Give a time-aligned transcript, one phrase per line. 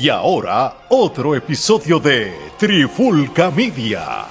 [0.00, 4.26] Y ahora, otro episodio de Trifulca Media.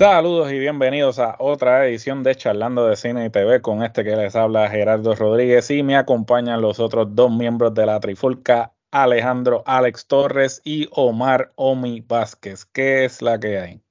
[0.00, 4.16] Saludos y bienvenidos a otra edición de Charlando de Cine y TV con este que
[4.16, 9.62] les habla Gerardo Rodríguez y me acompañan los otros dos miembros de la Trifulca, Alejandro
[9.64, 12.64] Alex Torres y Omar Omi Vázquez.
[12.64, 13.83] ¿Qué es la que hay?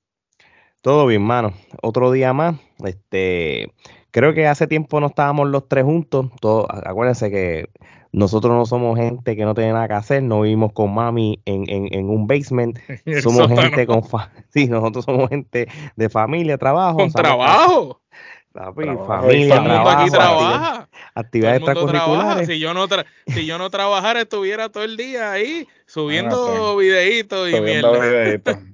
[0.84, 1.54] Todo bien, mano.
[1.82, 2.56] Otro día más.
[2.84, 3.72] Este,
[4.12, 6.28] creo que hace tiempo no estábamos los tres juntos.
[6.42, 7.70] Todo, acuérdense que
[8.12, 11.64] nosotros no somos gente que no tiene nada que hacer, no vivimos con mami en,
[11.70, 12.78] en, un basement,
[13.24, 14.02] somos gente con
[14.54, 16.98] sí, nosotros somos gente de familia, trabajo.
[16.98, 18.02] Con trabajo.
[19.08, 20.90] familia, trabajo, aquí trabaja.
[21.16, 22.48] Actividades extracurriculares.
[22.48, 22.88] Si yo no
[23.28, 28.58] si yo no trabajara estuviera todo el día ahí subiendo videitos y videitos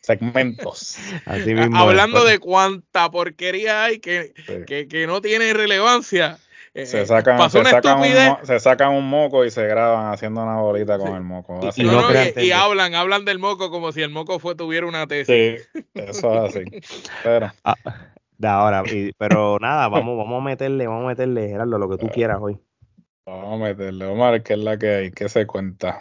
[0.00, 0.96] segmentos.
[1.74, 4.32] Hablando de cuánta porquería hay que,
[4.66, 6.38] que, no tiene relevancia.
[6.72, 10.60] Eh, se, sacan, se, sacan un, se, sacan un, moco y se graban haciendo una
[10.60, 11.58] bolita con el moco.
[11.74, 15.68] y, hablan, hablan del moco como si el moco fue, tuviera una tesis.
[15.72, 16.64] Sí, eso es así.
[17.24, 17.74] Pero, ah,
[18.44, 18.84] ahora,
[19.18, 22.56] pero nada, vamos, vamos a meterle, vamos a meterle, Gerardo, lo que tú quieras hoy.
[23.26, 26.00] Vamos a meterle, Omar, que es la que hay, que se cuenta.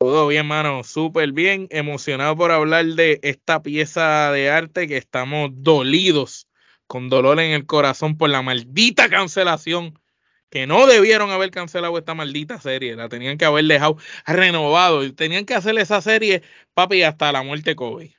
[0.00, 5.50] Todo bien, mano, súper bien, emocionado por hablar de esta pieza de arte que estamos
[5.52, 6.48] dolidos,
[6.86, 10.00] con dolor en el corazón por la maldita cancelación,
[10.48, 15.12] que no debieron haber cancelado esta maldita serie, la tenían que haber dejado renovado, y
[15.12, 16.42] tenían que hacer esa serie,
[16.72, 18.10] papi, hasta la muerte COVID.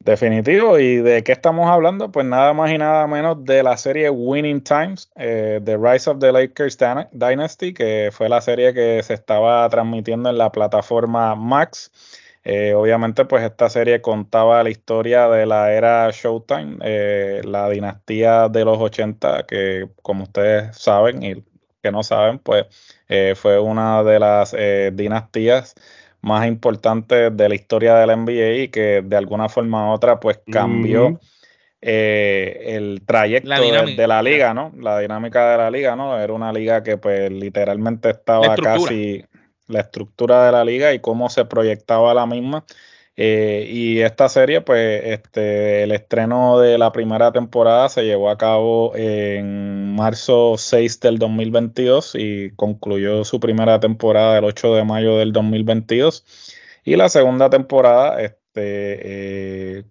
[0.00, 0.78] Definitivo.
[0.78, 2.10] ¿Y de qué estamos hablando?
[2.10, 6.18] Pues nada más y nada menos de la serie Winning Times, eh, The Rise of
[6.20, 6.78] the Lakers
[7.12, 11.90] Dynasty, que fue la serie que se estaba transmitiendo en la plataforma Max.
[12.44, 18.48] Eh, obviamente, pues esta serie contaba la historia de la era Showtime, eh, la dinastía
[18.48, 21.44] de los 80, que como ustedes saben y
[21.82, 22.66] que no saben, pues
[23.36, 24.54] fue una de las
[24.92, 25.74] dinastías
[26.20, 30.40] más importantes de la historia del NBA y que de alguna forma u otra pues
[30.50, 31.20] cambió
[31.80, 34.72] eh, el trayecto de, la liga, ¿no?
[34.78, 36.18] La dinámica de la liga, ¿no?
[36.18, 39.24] Era una liga que pues literalmente estaba casi
[39.68, 42.64] la estructura de la liga y cómo se proyectaba la misma.
[43.20, 48.38] Eh, y esta serie, pues, este, el estreno de la primera temporada se llevó a
[48.38, 55.16] cabo en marzo 6 del 2022 y concluyó su primera temporada el 8 de mayo
[55.16, 56.24] del 2022.
[56.84, 59.84] Y la segunda temporada, este, eh,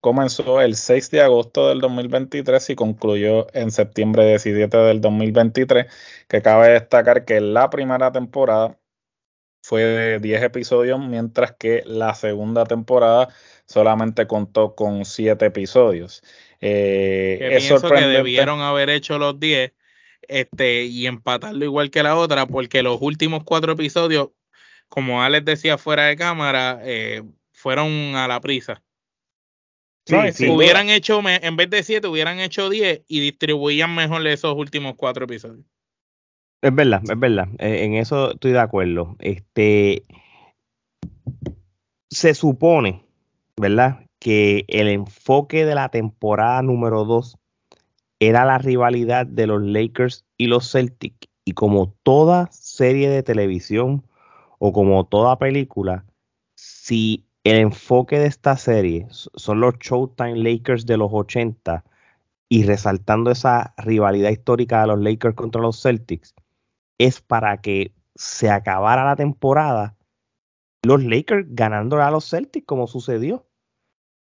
[0.00, 5.86] comenzó el 6 de agosto del 2023 y concluyó en septiembre 17 del 2023,
[6.28, 8.77] que cabe destacar que la primera temporada
[9.68, 13.28] fue de 10 episodios, mientras que la segunda temporada
[13.66, 16.22] solamente contó con 7 episodios.
[16.62, 19.74] Eh, es pienso que debieron haber hecho los 10
[20.22, 24.30] este, y empatarlo igual que la otra, porque los últimos 4 episodios,
[24.88, 28.82] como Alex decía fuera de cámara, eh, fueron a la prisa.
[30.32, 34.94] si hubieran hecho, en vez de 7, hubieran hecho 10 y distribuían mejor esos últimos
[34.96, 35.66] 4 episodios.
[36.60, 37.48] Es verdad, es verdad.
[37.58, 39.16] Eh, en eso estoy de acuerdo.
[39.20, 40.04] Este
[42.10, 43.04] se supone,
[43.56, 44.00] ¿verdad?
[44.18, 47.38] Que el enfoque de la temporada número 2
[48.18, 51.28] era la rivalidad de los Lakers y los Celtics.
[51.44, 54.04] Y como toda serie de televisión
[54.58, 56.04] o como toda película,
[56.56, 61.84] si el enfoque de esta serie son los Showtime Lakers de los 80
[62.48, 66.34] y resaltando esa rivalidad histórica de los Lakers contra los Celtics,
[66.98, 69.96] es para que se acabara la temporada
[70.82, 73.46] los Lakers ganándole a los Celtics como sucedió.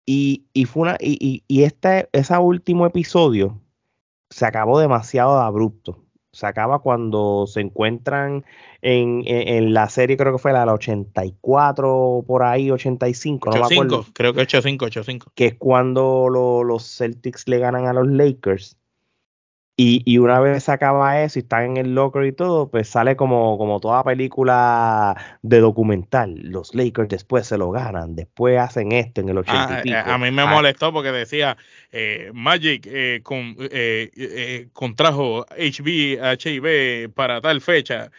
[0.04, 3.60] Y, fue una, y, y, este ese último episodio
[4.30, 6.04] se acabó demasiado abrupto.
[6.32, 8.44] Se acaba cuando se encuentran
[8.80, 14.06] en, la serie, creo que fue la, la 84, por ahí, 85, no me acuerdo.
[14.14, 15.32] Creo que 85, 85.
[15.34, 18.78] Que es cuando los Celtics le ganan a los Lakers.
[19.74, 23.16] Y, una vez se acaba eso y están en el locker y todo, pues sale
[23.16, 26.34] como, como toda película de documental.
[26.42, 30.12] Los Lakers después se lo ganan, después hacen esto en el 80 y ah, pico.
[30.12, 30.46] A mí me ah.
[30.46, 31.56] molestó porque decía
[31.90, 38.10] eh, Magic eh, con, eh, contrajo HB, HIV para tal fecha.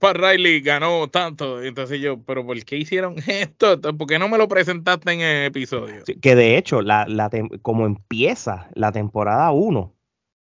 [0.00, 1.62] Pat Riley ganó tanto.
[1.62, 3.80] Entonces yo, ¿pero por qué hicieron esto?
[3.80, 6.02] ¿Por qué no me lo presentaste en el episodio?
[6.20, 7.30] que de hecho, la, la
[7.62, 9.94] como empieza la temporada 1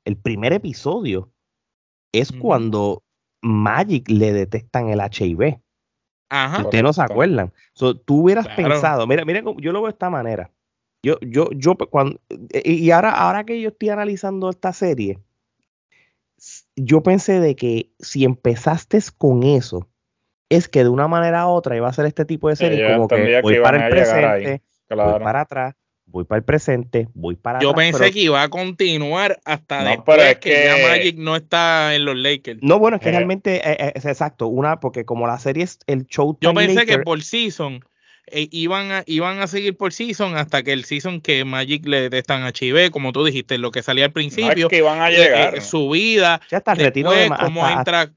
[0.05, 1.31] el primer episodio
[2.11, 3.03] es cuando
[3.41, 5.59] Magic le detectan el HIV.
[6.29, 6.63] Ajá.
[6.63, 7.53] Ustedes no se acuerdan.
[8.05, 10.51] tú hubieras pensado, mira, mira, yo lo veo de esta manera.
[11.03, 12.19] Yo, yo, yo, cuando,
[12.63, 15.19] y ahora, ahora que yo estoy analizando esta serie,
[16.75, 19.89] yo pensé de que si empezaste con eso,
[20.49, 23.07] es que de una manera u otra iba a ser este tipo de serie, como
[23.07, 25.75] que voy para el presente, voy para atrás,
[26.13, 30.65] voy para el presente, voy para Yo pensé que iba a continuar hasta después que,
[30.65, 32.59] ya Magic no está en los Lakers.
[32.61, 33.13] No, bueno, es que eh.
[33.13, 36.85] realmente eh, eh, es exacto, una, porque como la serie es el show Yo pensé
[36.85, 37.83] que por season
[38.31, 42.43] iban, a, iban a seguir por season hasta que el season que Magic le están
[42.43, 44.69] a Chive, como tú dijiste, lo que salía al principio.
[44.69, 45.61] que iban a llegar.
[45.63, 46.41] su vida.
[46.51, 48.11] Ya está retiro de, cómo entra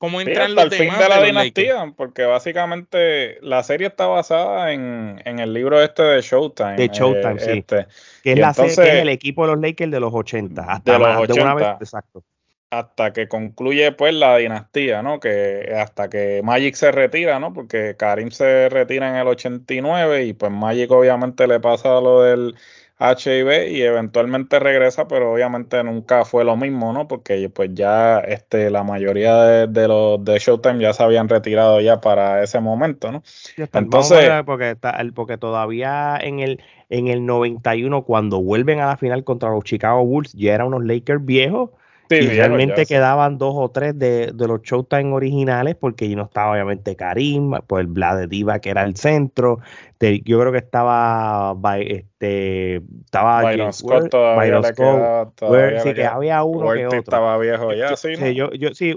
[0.00, 5.52] cómo entran el fin de la dinastía, porque básicamente la serie está basada en, el
[5.52, 6.76] libro este de Showtime.
[6.76, 7.50] De Showtime, sí.
[7.58, 7.86] Este.
[8.22, 10.62] Que es, la serie, que es el equipo de los Lakers de los 80.
[10.62, 11.42] Hasta de los 80.
[11.42, 12.24] una vez, exacto.
[12.70, 15.20] Hasta que concluye pues la dinastía, ¿no?
[15.20, 17.52] Que hasta que Magic se retira, ¿no?
[17.52, 22.54] Porque Karim se retira en el 89 y pues Magic obviamente le pasa lo del
[23.00, 27.08] HIV y eventualmente regresa, pero obviamente nunca fue lo mismo, ¿no?
[27.08, 32.00] Porque pues ya este, la mayoría de, los de Showtime ya se habían retirado ya
[32.02, 33.22] para ese momento, ¿no?
[33.56, 39.24] Entonces, porque, está, porque todavía en el, en el 91, cuando vuelven a la final
[39.24, 41.70] contra los Chicago Bulls, ya eran unos Lakers viejos
[42.10, 47.52] y realmente quedaban dos o tres de, los Showtime originales, porque no estaba obviamente Karim,
[47.66, 49.60] pues el de Diva que era el centro.
[50.00, 56.98] yo creo que estaba este estaba Byron Scott todavía sí, que había uno que otro.
[56.98, 58.94] estaba viejo ya, sí, yo, yo, sí,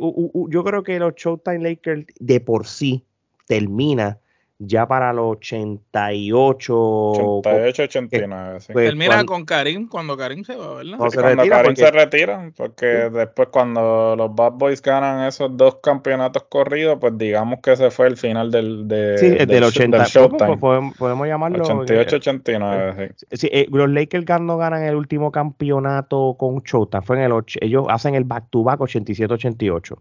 [0.50, 3.04] yo creo que los Showtime Lakers de por sí
[3.48, 4.20] termina
[4.60, 6.74] ya para los 88.
[6.74, 8.74] 88, 89, sí.
[8.74, 10.98] Pues, Termina con Karim cuando Karim se va, ¿verdad?
[10.98, 16.98] cuando Karim se retira, porque después cuando los Bad Boys ganan esos dos campeonatos corridos,
[17.00, 20.58] pues digamos que ese fue el final del, de, sí, del, 80, Showtime.
[20.58, 21.64] Podemos, llamarlo.
[21.64, 23.26] 88, 89, sí.
[23.32, 27.86] sí eh, los Lakers no ganan el último campeonato con Showtime, fue en el ellos
[27.90, 29.98] hacen el back-to-back 87-88.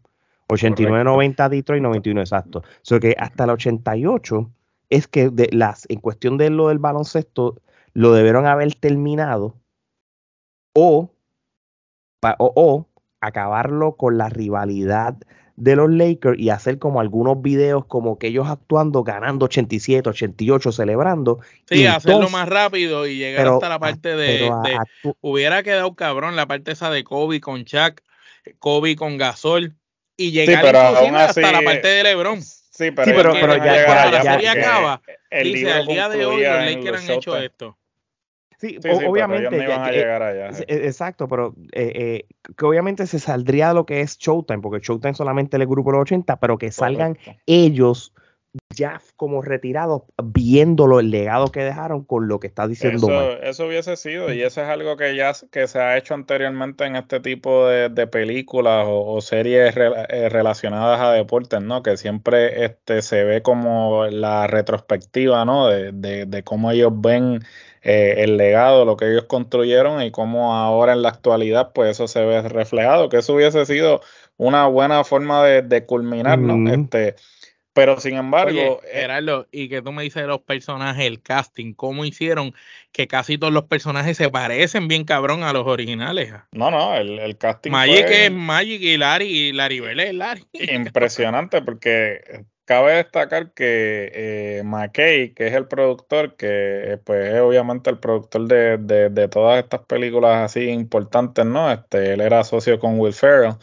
[0.52, 2.60] 89-90 Detroit, 91 exacto.
[2.60, 4.50] O sea que hasta el 88
[4.90, 7.56] es que de las, en cuestión de lo del baloncesto,
[7.94, 9.54] lo debieron haber terminado
[10.74, 11.10] o,
[12.38, 12.86] o,
[13.20, 15.16] acabarlo con la rivalidad
[15.56, 20.72] de los Lakers y hacer como algunos videos como que ellos actuando, ganando 87, 88,
[20.72, 21.40] celebrando.
[21.66, 24.50] Sí, hacerlo más rápido y llegar hasta la parte de...
[25.20, 28.00] hubiera quedado cabrón la parte esa de Kobe con Chuck,
[28.58, 29.76] Kobe con Gasol
[30.16, 32.40] y llegar hasta la parte de LeBron.
[32.42, 35.02] Sí, pero, pero, ya, la serie acaba.
[35.30, 37.78] El dice, al día de hoy los Lakers han hecho esto.
[38.58, 39.50] Sí, obviamente.
[39.50, 40.50] no iban a llegar allá.
[40.68, 42.26] Exacto, pero eh, eh,
[42.56, 45.90] que obviamente se saldría de lo que es Showtime, porque Showtime solamente es el grupo
[45.90, 48.14] de los 80, pero que salgan ellos
[48.74, 53.06] ya como retirados, viéndolo el legado que dejaron con lo que está diciendo.
[53.08, 56.84] Eso, eso hubiese sido, y eso es algo que ya que se ha hecho anteriormente
[56.84, 61.82] en este tipo de, películas o, series eh, relacionadas a deportes, ¿no?
[61.82, 65.68] Que siempre este, se ve como la retrospectiva, ¿no?
[65.68, 65.92] De,
[66.26, 67.40] de, cómo ellos ven
[67.82, 72.08] eh, el legado, lo que ellos construyeron y cómo ahora en la actualidad, pues eso
[72.08, 74.00] se ve reflejado, que eso hubiese sido
[74.36, 76.70] una buena forma de, culminar, ¿no?
[76.70, 77.14] Este
[77.72, 78.80] pero sin embargo.
[78.84, 82.54] Eh, Gerardo, y que tú me dices de los personajes, el casting, cómo hicieron
[82.92, 86.32] que casi todos los personajes se parecen bien cabrón a los originales.
[86.52, 87.70] No, no, el, el casting.
[87.70, 90.44] Magic es Magic y Larry, y Larry Bell es Larry.
[90.52, 97.40] Impresionante, porque cabe destacar que eh, McKay, que es el productor, que eh, pues es
[97.40, 101.70] obviamente el productor de, de, de, todas estas películas así importantes, ¿no?
[101.72, 103.54] Este, él era socio con Will Ferrell.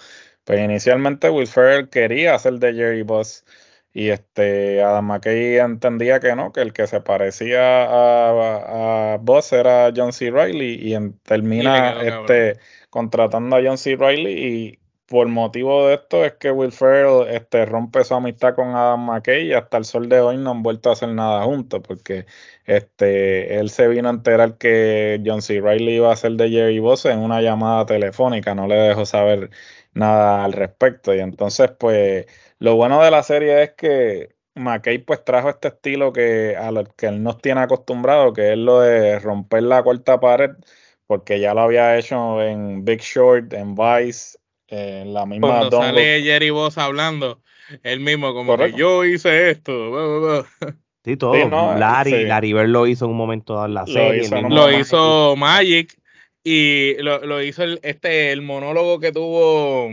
[0.44, 3.46] Pues inicialmente Will Ferrell quería hacer de Jerry Boss
[3.94, 9.52] y este Adam McKay entendía que no, que el que se parecía a, a Boss
[9.54, 10.32] era John C.
[10.32, 13.96] Riley y termina este, contratando a John C.
[13.96, 14.80] Riley y
[15.10, 19.48] por motivo de esto es que Will Ferrell este, rompe su amistad con Adam McKay
[19.48, 22.28] y hasta el sol de hoy no han vuelto a hacer nada juntos porque
[22.66, 25.62] este, él se vino a enterar que John C.
[25.62, 29.50] Riley iba a ser de Jerry Boss en una llamada telefónica, no le dejó saber
[29.94, 32.28] nada al respecto y entonces pues
[32.60, 36.84] lo bueno de la serie es que McKay pues trajo este estilo que a lo
[36.84, 40.52] que él nos tiene acostumbrado, que es lo de romper la cuarta pared,
[41.08, 44.38] porque ya lo había hecho en Big Short, en Vice,
[44.68, 47.42] en la misma Cuando sale Jerry Boss hablando,
[47.84, 50.46] él mismo como que yo hice esto.
[51.06, 51.34] Sí, todo.
[51.78, 54.30] Larry, Larry Bird lo hizo en un momento dado en la serie.
[54.50, 55.98] Lo hizo, Magic
[56.44, 59.90] y lo, lo hizo el, este, el monólogo que tuvo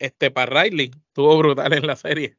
[0.00, 0.90] este para Riley.
[1.08, 2.36] Estuvo brutal en la serie.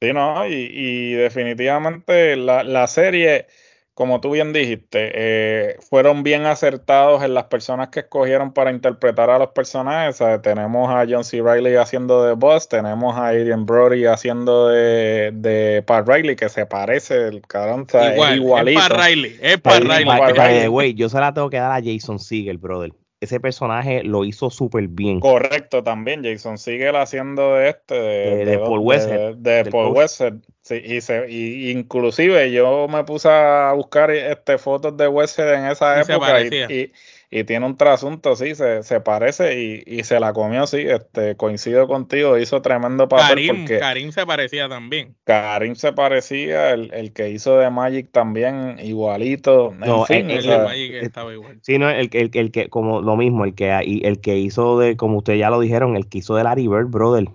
[0.00, 3.46] Sí, no, y, definitivamente la, serie
[3.94, 9.30] como tú bien dijiste, eh, fueron bien acertados en las personas que escogieron para interpretar
[9.30, 10.20] a los personajes.
[10.42, 11.40] tenemos a John C.
[11.40, 16.66] Riley haciendo de Boss, tenemos a Adrian Brody haciendo de, de Pat Riley, que se
[16.66, 17.86] parece, el cabrón,
[18.34, 18.80] igualito.
[18.80, 20.94] Es Pat Riley, es Pat Riley.
[20.94, 24.88] yo se la tengo que dar a Jason Segel, brother ese personaje lo hizo súper
[24.88, 25.20] bien.
[25.20, 26.22] Correcto, también.
[26.22, 27.94] Jason sigue haciendo de este.
[27.94, 29.36] De, Paul Westhead.
[29.36, 30.34] De, Paul Westhead.
[30.62, 35.70] Sí, y, se, y inclusive yo me puse a buscar este fotos de Westhead en
[35.70, 36.92] esa época y,
[37.34, 41.34] y tiene un trasunto, sí, se, se parece y, y, se la comió, sí, este,
[41.34, 43.26] coincido contigo, hizo tremendo papel.
[43.28, 45.16] Karim, porque Karim se parecía también.
[45.24, 49.74] Karim se parecía, el, el que hizo de Magic también, igualito.
[49.76, 51.58] No, el, de Magic estaba igual.
[51.62, 54.96] Sí, no, el, el, el, que, como lo mismo, el que, el que hizo de,
[54.96, 57.26] como ustedes ya lo dijeron, el que hizo de Larry Bird, brother,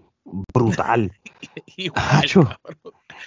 [0.53, 1.11] brutal.
[1.75, 2.25] igual,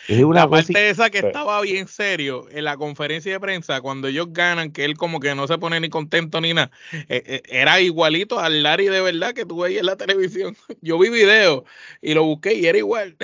[0.09, 4.09] es una la parte esa que estaba bien serio en la conferencia de prensa, cuando
[4.09, 7.43] ellos ganan, que él como que no se pone ni contento ni nada, eh, eh,
[7.49, 10.57] era igualito al Larry de verdad que tú veías en la televisión.
[10.81, 11.65] Yo vi video
[12.01, 13.17] y lo busqué y era igual.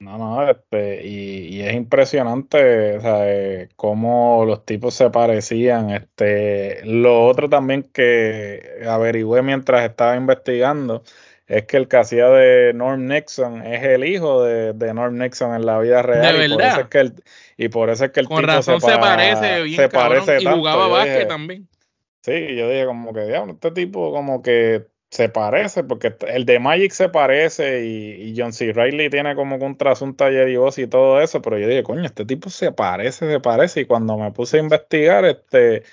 [0.00, 5.90] No, no, este, y, es impresionante, o cómo los tipos se parecían.
[5.90, 11.02] Este, lo otro también que averigüé mientras estaba investigando
[11.48, 15.64] es que el que hacía de Norm Nixon es el hijo de, Norm Nixon en
[15.64, 16.36] la vida real.
[16.36, 16.56] De y verdad.
[16.56, 17.14] Por eso es que el,
[17.56, 20.88] y por eso es que el Con razón se, parece bien se parece y jugaba
[20.88, 21.66] básquet también.
[22.22, 26.58] Sí, yo dije como que, diablo, este tipo como que se parece, porque el de
[26.58, 28.72] Magic se parece y, John C.
[28.74, 31.82] Riley tiene como que un trasunto a Jerry Boss y todo eso, pero yo dije,
[31.82, 35.84] coño, este tipo se parece, se parece, y cuando me puse a investigar, este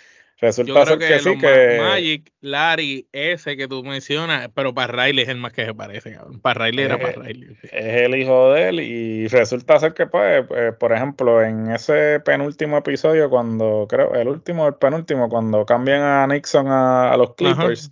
[0.42, 5.30] Resulta ser que, sí que Magic, Larry, ese que tú mencionas, pero para Riley es
[5.30, 7.56] el más que se parece, Para Riley era para Riley.
[7.64, 12.20] Es el hijo de él y resulta ser que, pues, eh, por ejemplo, en ese
[12.20, 17.90] penúltimo episodio, cuando creo, el último, el penúltimo, cuando cambian a Nixon a, los Clippers,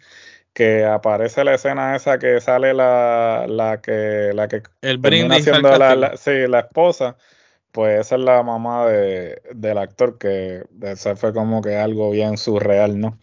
[0.52, 5.78] que aparece la escena esa que sale la, la que, la que el brindis siendo
[5.78, 7.16] la, sí, la esposa
[7.74, 12.38] pues esa es la mamá de, del actor, que ese fue como que algo bien
[12.38, 13.20] surreal, ¿no?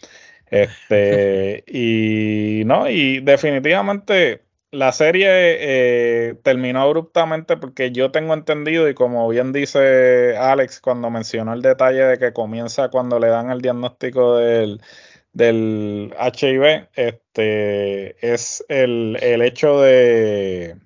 [0.50, 4.42] Este, y no, y definitivamente
[4.72, 11.10] la serie eh, terminó abruptamente porque yo tengo entendido, y como bien dice Alex cuando
[11.10, 14.80] mencionó el detalle de que comienza cuando le dan el diagnóstico del,
[15.32, 20.76] del HIV, este, es el, el hecho de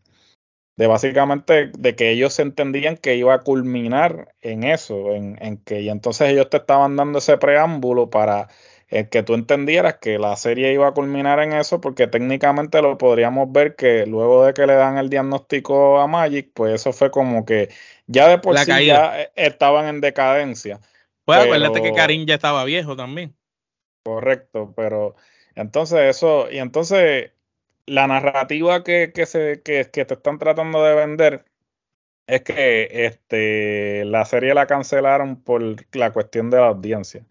[0.77, 5.83] de básicamente de que ellos entendían que iba a culminar en eso, en, en, que
[5.83, 8.49] y entonces ellos te estaban dando ese preámbulo para
[8.91, 12.99] eh, que tú entendieras que la serie iba a culminar en eso, porque técnicamente lo
[12.99, 17.11] podríamos ver que luego de que le dan el diagnóstico a Magic, pues eso fue
[17.11, 17.71] como que
[18.07, 20.81] ya de por sí ya eh, estaban en decadencia.
[21.25, 23.35] Pues acuérdate que Karim ya estaba viejo también.
[24.05, 25.17] Correcto, pero
[25.55, 27.33] entonces eso, y entonces
[27.87, 31.45] la narrativa que, que, se, que, que, te están tratando de vender
[32.27, 35.63] es que este, la serie la cancelaron por
[35.95, 37.25] la cuestión de la audiencia.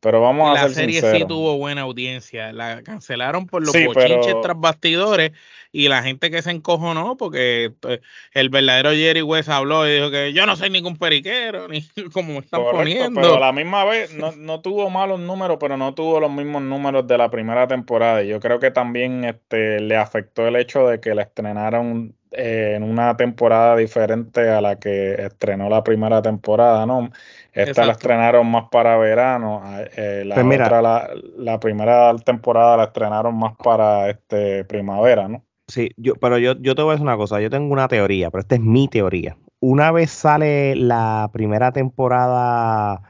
[0.00, 2.52] Pero vamos a la serie sí tuvo buena audiencia.
[2.54, 5.32] La cancelaron por los bochinches tras bastidores
[5.72, 8.00] y la gente que se encojonó porque pues,
[8.32, 12.32] el verdadero Jerry West habló y dijo que yo no soy ningún periquero, ni como
[12.32, 13.20] me están poniendo.
[13.20, 16.62] Pero a la misma vez no, no, tuvo malos números, pero no tuvo los mismos
[16.62, 18.22] números de la primera temporada.
[18.22, 22.74] Y yo creo que también este, le afectó el hecho de que la estrenaron eh,
[22.76, 27.10] en una temporada diferente a la que estrenó la primera temporada, ¿no?
[27.52, 29.62] Esta la estrenaron más para verano,
[29.96, 35.44] eh, la, pues otra, la, primera temporada la estrenaron más para este primavera, ¿no?
[35.66, 38.30] Sí, yo, pero yo, yo te voy a decir una cosa, yo tengo una teoría,
[38.30, 39.36] pero esta es mi teoría.
[39.58, 43.02] Una vez sale la primera temporada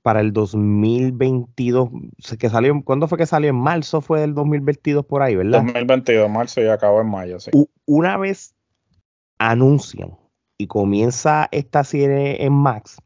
[0.00, 1.90] para el 2022,
[2.38, 3.50] que salió, ¿cuándo fue que salió?
[3.50, 5.62] En marzo fue del 2022 por ahí, ¿verdad?
[5.62, 7.50] 2022, marzo y acabó en mayo, sí.
[7.86, 8.54] Una vez
[9.50, 10.16] anuncian
[10.58, 12.98] y comienza esta serie en Max,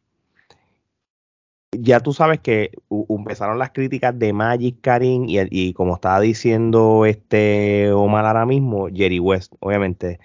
[1.72, 2.70] ya tú sabes que
[3.08, 9.18] empezaron las críticas de Magic Karim y, como estaba diciendo este Omar ahora mismo, Jerry
[9.18, 10.18] West, obviamente.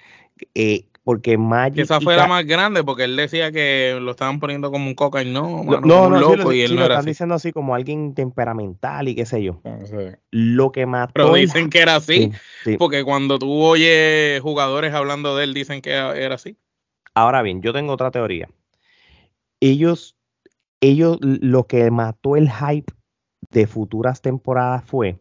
[0.56, 1.79] Eh, porque Magic.
[1.79, 5.24] esa fue la más grande, porque él decía que lo estaban poniendo como un coca
[5.24, 9.08] y no, no, no, loco y él no era están diciendo así como alguien temperamental
[9.08, 9.62] y qué sé yo.
[9.65, 9.79] Ah,
[10.29, 11.13] lo que mató.
[11.13, 12.31] Pero dicen que era así,
[12.77, 16.58] porque cuando tú oyes jugadores hablando de él, dicen que era así.
[17.13, 18.48] Ahora bien, yo tengo otra teoría.
[19.60, 20.15] Ellos
[20.81, 22.91] ellos lo que mató el hype
[23.51, 25.20] de futuras temporadas fue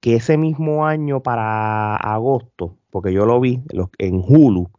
[0.00, 3.62] que ese mismo año para agosto, porque yo lo vi
[3.98, 4.70] en Hulu,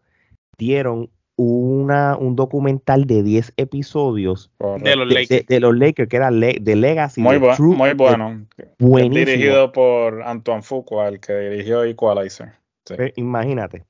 [0.58, 5.48] dieron una, un documental de 10 episodios de los, Lakers.
[5.48, 7.22] De, los Lakers, que era de Legacy.
[7.22, 8.46] Muy, muy bueno.
[8.80, 12.54] Dirigido por Antoine Fuqua, el que dirigió Equalizer.
[13.16, 13.84] Imagínate.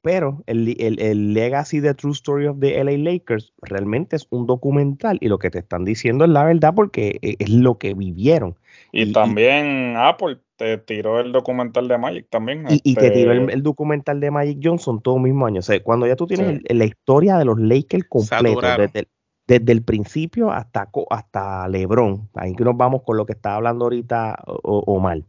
[0.00, 5.18] Pero el, el, Legacy de True Story of the LA Lakers realmente es un documental
[5.20, 8.56] y lo que te están diciendo es la verdad porque e, es lo que vivieron.
[8.92, 12.66] Y, también Apple te tiró el documental de Magic también.
[12.68, 15.60] Y, te tiró este el, documental de Magic Johnson todo el mismo año.
[15.60, 18.60] O sea, cuando ya tú tienes la historia de los Lakers completo,
[19.46, 23.86] desde el, principio hasta, hasta LeBron, ahí que nos vamos con lo que está hablando
[23.86, 25.22] ahorita Omar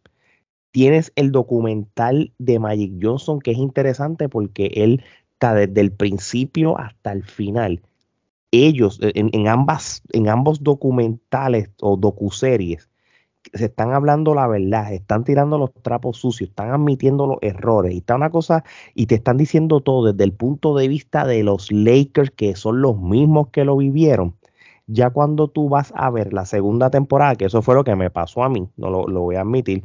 [0.72, 6.78] tienes el documental de Magic Johnson que es interesante porque él está desde el principio
[6.78, 7.82] hasta el final.
[8.52, 12.89] Ellos, e, en, ambas, en ambos documentales o docuseries,
[13.54, 17.98] se están hablando la verdad, están tirando los trapos sucios, están admitiendo los errores, y
[17.98, 18.64] está una cosa,
[18.96, 22.82] y te están diciendo todo desde el punto de vista de los Lakers, que son
[22.82, 24.36] los mismos que lo vivieron.
[24.88, 28.10] Ya cuando tú vas a ver la segunda temporada, que eso fue lo que me
[28.10, 29.84] pasó a mí, no lo, lo voy a admitir,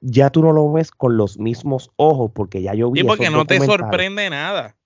[0.00, 3.00] ya tú no lo ves con los mismos ojos porque ya yo vi.
[3.00, 4.76] Sí, porque no te sorprende nada.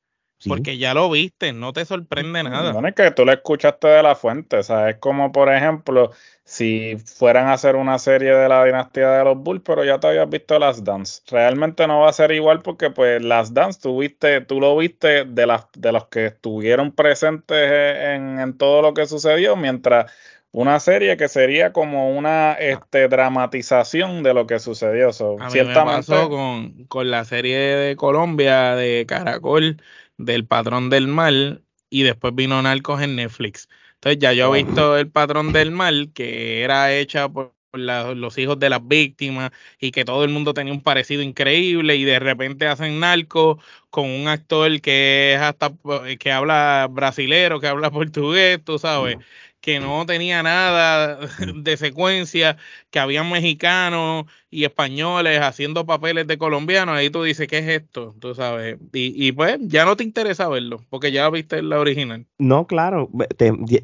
[0.49, 2.72] Porque ya lo viste, no te sorprende nada.
[2.72, 6.12] No es que tú lo escuchaste de la fuente, o sea, es como por ejemplo,
[6.50, 10.09] si fueran a hacer una serie de la dinastía de los Bulls, pero ya te
[10.09, 11.23] habías visto las Dance.
[11.30, 15.26] Realmente no va a ser igual porque pues las Dance tú viste, tú lo viste
[15.26, 20.11] de las de los que estuvieron presentes en, en todo lo que sucedió, mientras
[20.50, 25.11] una serie que sería como una este, dramatización de lo que sucedió.
[25.38, 29.80] a mí me pasó con, con, la serie de Colombia de Caracol
[30.16, 33.69] del Patrón del Mal y después vino Narcos en Netflix.
[34.00, 38.59] Entonces ya yo he visto El Patrón del Mal que era hecha por los hijos
[38.59, 42.66] de las víctimas y que todo el mundo tenía un parecido increíble y de repente
[42.66, 45.73] hacen narco con un actor que es hasta
[46.19, 49.19] que habla brasilero, que habla portugués, tú sabes
[49.61, 51.19] que no tenía nada
[51.55, 52.57] de secuencia,
[52.90, 58.14] que había mexicanos y españoles haciendo papeles de colombianos, ahí tú dices, ¿qué es esto?
[58.18, 62.27] Tú sabes, y, pues ya no te interesa verlo, porque ya viste la original.
[62.38, 63.11] No, claro,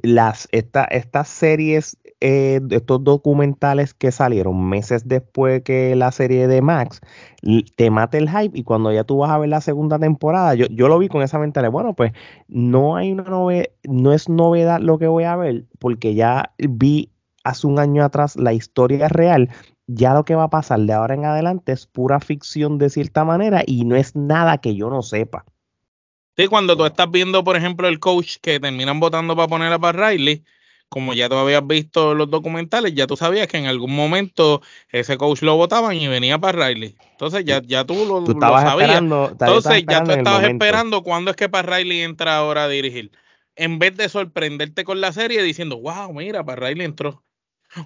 [0.02, 1.96] las, esta, estas series,
[2.28, 7.00] eh, estos documentales que salieron meses después que la serie de Max,
[7.76, 10.66] te mata el hype y cuando ya tú vas a ver la segunda temporada, yo,
[10.66, 12.10] yo lo vi con esa mentalidad, bueno, pues
[12.48, 17.12] no hay una novedad, no es novedad lo que voy a ver, porque ya vi
[17.44, 19.48] hace un año atrás la historia real,
[19.86, 23.24] ya lo que va a pasar de ahora en adelante es pura ficción de cierta
[23.24, 25.44] manera y no es nada que yo no sepa.
[26.36, 29.78] Sí, cuando tú estás viendo, por ejemplo, el coach que terminan votando para poner a
[29.78, 30.42] Pat Riley,
[30.88, 35.16] como ya tú habías visto los documentales, ya tú sabías que en algún momento ese
[35.16, 36.96] coach lo votaban y venía para Riley.
[37.12, 39.02] Entonces ya, ya tú lo, sabías.
[39.02, 43.10] Entonces ya tú estabas esperando cuándo es que para Riley entra ahora a dirigir.
[43.56, 47.24] En vez de sorprenderte con la serie diciendo, wow, mira, para Riley entró.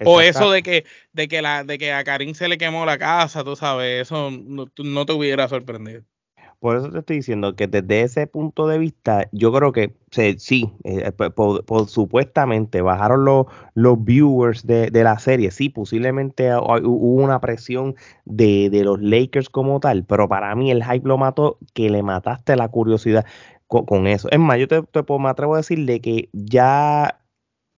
[0.05, 2.97] O eso de que, de que la, de que a Karim se le quemó la
[2.97, 6.03] casa, tú sabes, eso no, no te hubiera sorprendido.
[6.61, 9.95] Por eso te estoy diciendo que desde ese punto de vista, yo creo que
[10.37, 15.49] sí, eh, por, supuestamente bajaron los, los viewers de, la serie.
[15.49, 17.95] Sí, posiblemente hubo una presión
[18.25, 22.55] de, los Lakers como tal, pero para mí el hype lo mató, que le mataste
[22.55, 23.25] la curiosidad
[23.65, 24.29] con, eso.
[24.29, 27.21] Es más, yo te, te, me atrevo a decirle que ya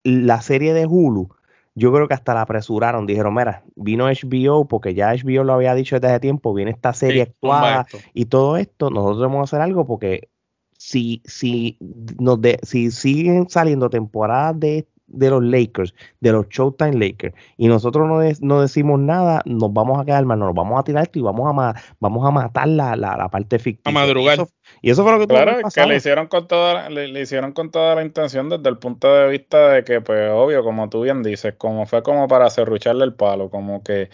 [0.03, 1.29] la serie de Hulu
[1.75, 3.05] yo creo que hasta la apresuraron.
[3.05, 6.93] Dijeron, mira, vino HBO, porque ya HBO lo había dicho desde hace tiempo, viene esta
[6.93, 10.29] serie actuada y todo esto, nosotros debemos hacer algo porque
[10.77, 11.77] si, si,
[12.19, 17.67] nos de, si siguen saliendo temporadas de de los Lakers, de los Showtime Lakers, y
[17.67, 21.19] nosotros no, no decimos nada, nos vamos a quedar mal, nos vamos a tirar esto
[21.19, 23.89] y vamos a, vamos a matar la, la, parte ficticia.
[23.89, 24.39] A madrugar.
[24.81, 27.95] Y eso, fue lo que Claro, que le hicieron con toda, le, hicieron con toda
[27.95, 31.53] la intención desde el punto de vista de que, pues, obvio, como tú bien dices,
[31.57, 34.09] como fue como para cerrucharle el palo, como que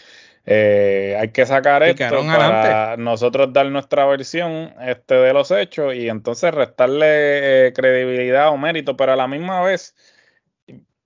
[0.49, 6.07] eh, hay que sacar esto para nosotros dar nuestra versión este, de los hechos y
[6.07, 9.93] entonces restarle eh, credibilidad o mérito, pero a la misma vez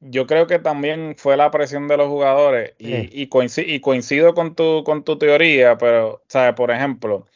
[0.01, 4.83] yo creo que también fue la presión de los jugadores y, y, coincido, con tu,
[4.83, 6.55] con tu teoría, pero, ¿sabes?
[6.55, 7.27] Por ejemplo,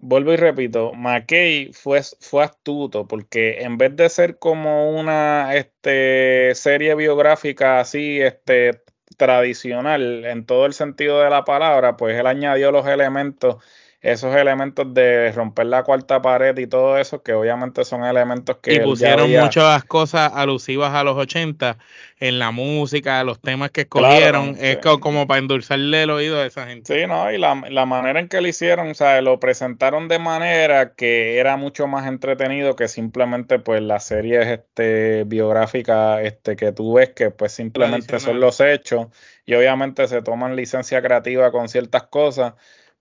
[0.00, 6.54] vuelvo y repito, McKay fue, fue astuto porque en vez de ser como una este,
[6.56, 8.82] serie biográfica así este,
[9.16, 13.56] tradicional en todo el sentido de la palabra, pues él añadió los elementos
[14.04, 18.74] esos elementos de romper la cuarta pared y todo eso, que obviamente son elementos que...
[18.74, 21.78] Y pusieron muchas cosas alusivas a los 80
[22.20, 26.66] en la música, los temas que escogieron, es como para endulzarle el oído a esa
[26.66, 26.94] gente.
[26.94, 27.32] Sí, ¿no?
[27.32, 27.54] Y la,
[27.86, 32.06] manera en que lo hicieron, o sea, lo presentaron de manera que era mucho más
[32.06, 38.20] entretenido que simplemente pues las series este, biográficas este, que tú ves, que pues simplemente
[38.20, 39.06] son los hechos
[39.46, 42.52] y obviamente se toman licencia creativa con ciertas cosas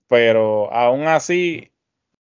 [0.08, 1.72] pero aún así,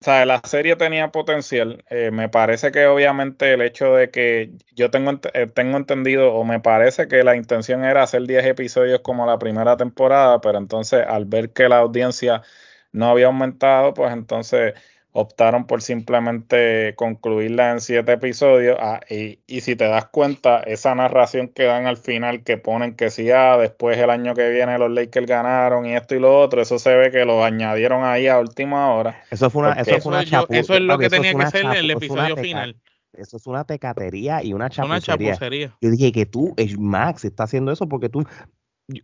[0.01, 1.83] o sea, la serie tenía potencial.
[1.89, 6.43] Eh, me parece que obviamente el hecho de que yo tengo, eh, tengo entendido, o
[6.45, 11.05] me parece que la intención era hacer 10 episodios como la primera temporada, pero entonces
[11.07, 12.43] al ver que la audiencia
[12.91, 14.73] no había aumentado, pues entonces
[15.19, 18.77] optaron por simplemente concluirla en siete episodios.
[18.79, 23.09] Ah, y, si te das cuenta, esa narración que dan al final, que ponen que
[23.09, 26.39] si ya ah, después el año que viene los Lakers ganaron y esto y lo
[26.39, 29.21] otro, eso se ve que lo añadieron ahí a última hora.
[29.29, 31.91] Eso fue una, eso, fue una eso es lo que tenía que ser en el
[31.91, 32.75] episodio final.
[33.13, 35.37] Eso es una tecatería y una chapucería.
[35.81, 38.25] Yo dije que tú, Max, está haciendo eso porque tú.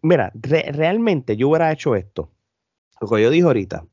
[0.01, 2.31] Mira, realmente yo hubiera hecho esto.
[3.01, 3.85] Lo que yo dije ahorita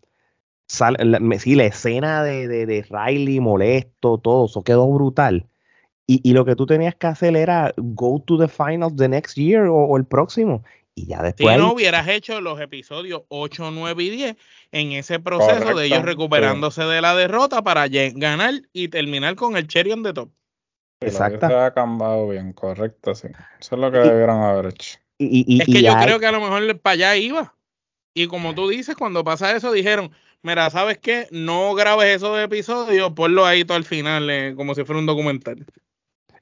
[0.81, 5.47] la, sí, la escena de, de, Riley molesto, todo, eso quedó brutal.
[6.07, 9.67] Y, lo que tú tenías que hacer era go to the finals the next year
[9.71, 10.63] o, el próximo.
[10.95, 11.55] Y ya después.
[11.55, 14.37] Si no hubieras hecho los episodios 8, 9 y 10
[14.73, 19.69] en ese proceso de ellos recuperándose de la derrota para ganar y terminar con el
[19.69, 20.29] cherry on the top.
[21.01, 21.49] Exacto.
[21.49, 23.29] Se ha cambiado bien, correcto, sí.
[23.59, 24.99] Eso es lo que debieron haber hecho.
[25.19, 27.55] Y, es que yo creo que a lo mejor para allá iba.
[28.15, 31.27] Y como tú dices, cuando pasa eso, dijeron, mira, ¿sabes qué?
[31.31, 35.65] No grabes esos episodios, ponlo ahí todo al final, eh, como si fuera un documental.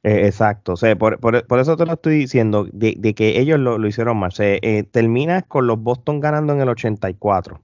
[0.03, 1.19] Eh, exacto, o sea, por,
[1.61, 4.33] eso te lo estoy diciendo, de, que ellos lo, hicieron mal.
[4.39, 7.61] Eh, termina con los Boston ganando en el 84.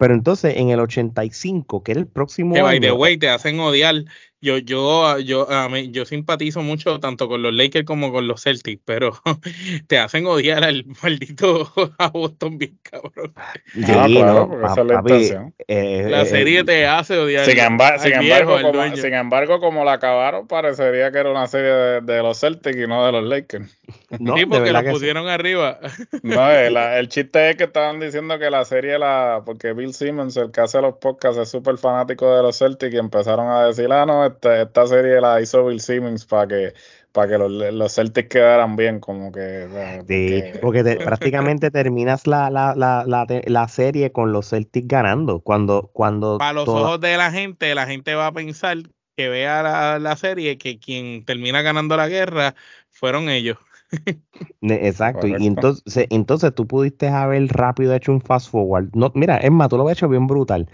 [0.00, 3.60] Pero entonces en el 85, que era el próximo que by the way, te hacen
[3.60, 3.96] odiar.
[4.42, 5.46] Yo, yo, yo,
[5.90, 9.12] yo simpatizo mucho tanto con los Lakers como con los Celtics, pero
[9.86, 13.34] te hacen odiar al maldito a Boston bien cabrón.
[13.74, 15.54] Sí, ah, claro, porque esa es la intención.
[15.68, 17.44] Eh, la serie te hace odiar.
[17.44, 22.40] Sin, embargo, como, sin embargo, como la acabaron, parecería que era una serie de, los
[22.40, 23.78] Celtics y no de los Lakers.
[24.18, 25.78] No, sí, porque la pusieron arriba.
[26.22, 30.36] No, el, el, chiste es que estaban diciendo que la serie, la porque Bill Simmons,
[30.36, 33.90] el que hace los podcasts, es súper fanático de los Celtics y empezaron a decir,
[33.92, 36.74] ah, no, esta, esta serie la hizo Bill Simmons para que
[37.12, 39.66] para que los, los, Celtics quedaran bien, como que...
[40.06, 45.40] Sí, porque, prácticamente terminas la, la, la, la, serie con los Celtics ganando.
[45.40, 48.78] Cuando, cuando para los ojos de la gente, la gente va a pensar
[49.16, 52.54] que vea la, serie que quien termina ganando la guerra
[52.90, 53.58] fueron ellos.
[54.62, 58.90] Exacto, y entonces, entonces tú pudiste haber rápido hecho un fast forward.
[58.94, 60.68] No, mira, es más, tú lo has hecho bien brutal.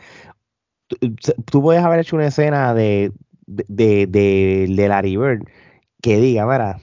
[0.87, 0.97] Tú,
[1.51, 3.11] tú puedes haber hecho una escena de,
[3.47, 5.45] de, de, de Larry Bird
[6.03, 6.79] que diga, mira,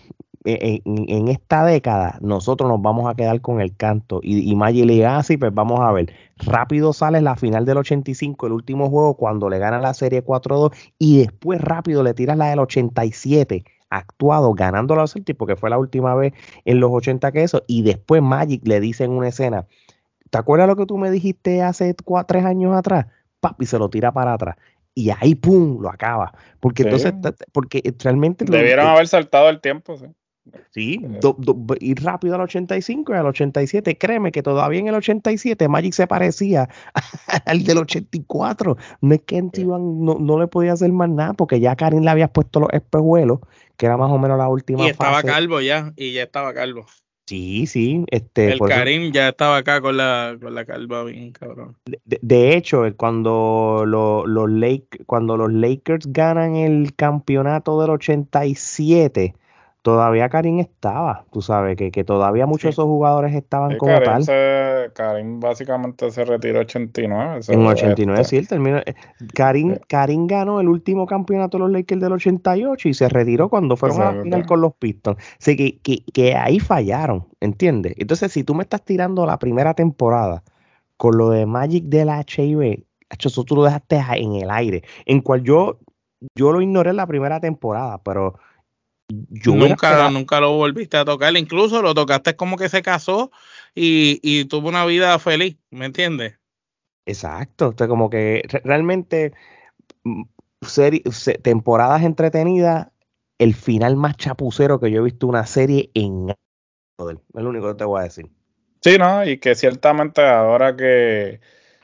[0.45, 4.85] e, en, esta década nosotros nos vamos a quedar con el canto y, y Maggie
[4.85, 8.89] le así, ah, pues vamos a ver, rápido sale la final del 85, el último
[8.89, 13.63] juego cuando le gana la serie 4-2 y después rápido le tiras la del 87
[13.89, 16.33] actuado ganando la Celtics porque fue la última vez
[16.65, 19.67] en los 80 que eso y después Magic le dice en una escena,
[20.29, 23.07] ¿te acuerdas lo que tú me dijiste hace cuatro, tres años atrás?
[23.39, 24.57] Papi se lo tira para atrás
[24.95, 26.33] y ahí pum, lo acaba.
[26.59, 27.13] Porque entonces,
[27.51, 28.45] porque realmente...
[28.45, 30.07] Debieron haber saltado el tiempo, sí.
[30.71, 30.99] Sí,
[31.79, 33.97] ir rápido al 85 y al 87.
[33.97, 36.67] Créeme que todavía en el 87 Magic se parecía
[37.45, 38.75] al del 84.
[38.99, 39.79] No es que no,
[40.19, 43.39] no, le podía hacer más nada porque ya Karim le había puesto los espejuelos,
[43.77, 44.83] que era más o menos la última.
[44.83, 46.85] Y estaba calvo ya, y ya estaba calvo.
[47.25, 48.03] Sí, sí.
[48.07, 51.77] Este, el Karim ya estaba acá con la, con la calva bien cabrón.
[52.05, 59.35] De, hecho, cuando, los Lake, cuando los Lakers ganan el campeonato del 87,
[59.83, 64.25] todavía Karim estaba, tú sabes, que, que todavía muchos de esos jugadores estaban como tal.
[64.93, 67.41] Karim básicamente se retiró 89.
[67.49, 68.77] En 89, sí, él terminó.
[68.77, 68.95] Eh,
[69.33, 73.75] Karim, Karim ganó el último campeonato de los Lakers del 88 y se retiró cuando
[73.75, 75.17] fueron a la final con los Pistons.
[75.37, 77.93] Así que, que, que ahí fallaron, ¿entiendes?
[77.97, 80.43] Entonces, si tú me estás tirando la primera temporada
[80.95, 85.19] con lo de Magic de la HIV, eso tú lo dejaste en el aire, en
[85.19, 85.79] cual yo,
[86.35, 88.35] yo lo ignoré en la primera temporada, pero
[89.45, 93.31] nunca, nunca lo volviste a tocar, incluso lo tocaste como que se casó
[93.75, 96.37] y, tuvo una vida feliz, ¿me entiendes?
[97.05, 99.33] Exacto, como que realmente
[100.03, 100.23] mm,
[101.41, 102.87] temporadas entretenidas,
[103.39, 107.75] el final más chapucero que yo he visto una serie en es lo único que
[107.75, 108.29] te voy a decir.
[108.81, 109.25] Sí, ¿no?
[109.25, 111.39] Y que ciertamente ahora que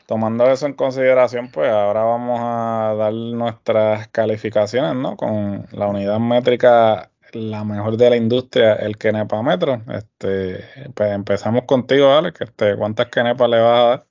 [0.06, 5.16] tomando eso en consideración, pues ahora vamos a dar nuestras calificaciones, ¿no?
[5.16, 9.82] Con la unidad métrica, la mejor de la industria, el Kenepa Metro.
[9.94, 10.64] Este,
[10.94, 12.42] pues empezamos contigo, Alex.
[12.42, 14.06] Este, ¿Cuántas Kenepa le vas a dar?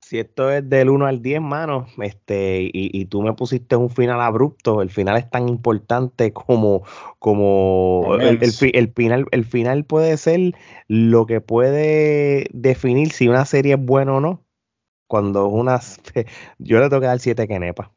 [0.00, 3.88] Si esto es del 1 al 10, mano, este, y, y, tú me pusiste un
[3.88, 6.82] final abrupto, el final es tan importante como,
[7.18, 10.52] como el, el, final, el final puede ser
[10.88, 14.44] lo que puede definir si una serie es buena o no.
[15.06, 15.80] Cuando una
[16.58, 17.88] yo le tengo que dar 7 kenepas.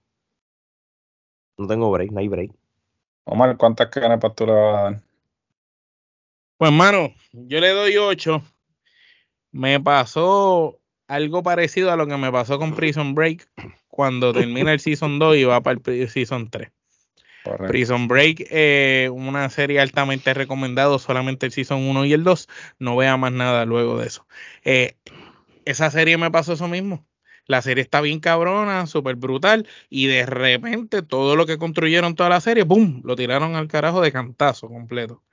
[1.58, 2.51] No tengo break, no hay break.
[3.30, 5.02] Omar, ¿cuántas kenepas tú le vas a dar?
[6.58, 8.42] Pues, mano, yo le doy 8.
[9.52, 13.50] Me pasó algo parecido a lo que me pasó con Prison Break
[13.90, 16.72] cuando termina el Season 2 y va para el Season 3.
[17.68, 22.48] Prison Break, eh, una serie altamente recomendada, solamente el Season 1 y el 2.
[22.80, 24.26] No vea más nada luego de eso.
[24.63, 24.96] Eh,
[25.66, 27.06] esa serie me pasó eso mismo.
[27.47, 32.29] La serie está bien cabrona, súper brutal, y de repente todo lo que construyeron toda
[32.29, 33.01] la serie, ¡pum!
[33.03, 35.23] Lo tiraron al carajo de cantazo completo.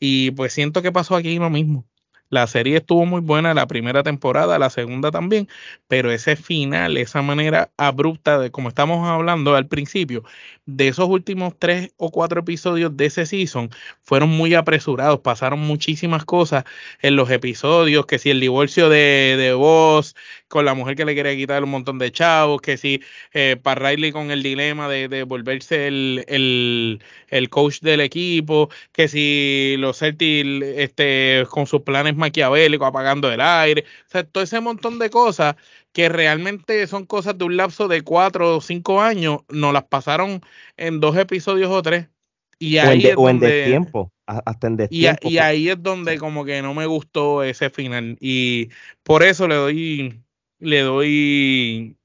[0.00, 1.86] Y pues siento que pasó aquí lo mismo.
[2.28, 5.48] La serie estuvo muy buena la primera temporada, la segunda también,
[5.86, 10.24] pero ese final, esa manera abrupta de como estamos hablando al principio,
[10.66, 13.70] de esos últimos tres o cuatro episodios de ese season,
[14.02, 16.64] fueron muy apresurados, pasaron muchísimas cosas
[17.00, 20.16] en los episodios, que si el divorcio de, de Voss
[20.48, 23.90] con la mujer que le quería quitar un montón de chavos, que si eh, para
[23.90, 29.76] Riley con el dilema de, de volverse el, el, el, coach del equipo, que si
[29.78, 34.98] los Celtics este, con sus planes maquiavélico, apagando el aire, o sea, todo ese montón
[34.98, 35.56] de cosas
[35.92, 40.42] que realmente son cosas de un lapso de cuatro o cinco años, nos las pasaron
[40.76, 42.08] en dos episodios o tres.
[42.58, 46.74] Y ahí es donde, tiempo, hasta en y, y, ahí es donde como que no
[46.74, 48.16] me gustó ese final.
[48.20, 48.70] Y
[49.02, 50.22] por eso le doy,
[50.58, 51.96] le doy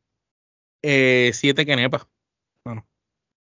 [0.82, 2.08] eh, siete canepas.
[2.66, 2.86] Bueno.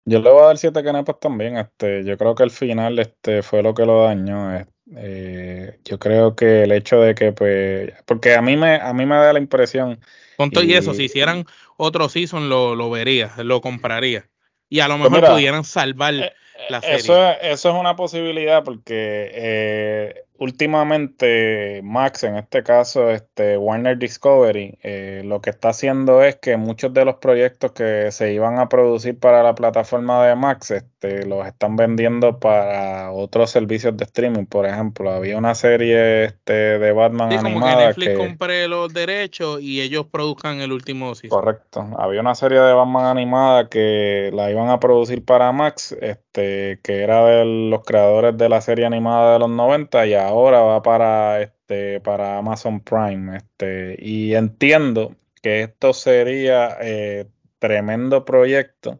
[0.05, 1.57] Yo le voy a dar siete canepas también.
[1.57, 4.55] Este, yo creo que el final este, fue lo que lo dañó.
[4.55, 8.93] Este eh, yo creo que el hecho de que, pues, porque a mí me, a
[8.93, 9.99] mí me da la impresión.
[10.37, 11.45] Con todo y, eso, si hicieran
[11.77, 14.29] otro season, lo, lo vería, lo compraría.
[14.69, 16.33] Y a lo pues mejor pudieran salvar eh,
[16.69, 16.97] la serie.
[16.97, 24.77] Eso, eso es una posibilidad porque eh, últimamente Max, en este caso este Warner Discovery,
[24.81, 28.69] eh, lo que está haciendo es que muchos de los proyectos que se iban a
[28.69, 34.45] producir para la plataforma de Max, los están vendiendo para otros servicios de streaming.
[34.45, 39.61] Por ejemplo, había una serie este, de Batman sí, como que Netflix compre los derechos
[39.61, 41.39] y ellos produzcan el último season.
[41.39, 41.87] Correcto.
[41.97, 47.01] Había una serie de Batman animada que la iban a producir para Max, este, que
[47.01, 51.41] era de los creadores de la serie animada de los 90 y ahora va para
[51.41, 57.27] este para Amazon Prime este y entiendo que esto sería eh,
[57.59, 58.99] tremendo proyecto